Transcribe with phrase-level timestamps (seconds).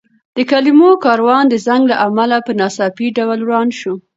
[0.35, 3.93] د کلمو کاروان د زنګ له امله په ناڅاپي ډول وران شو.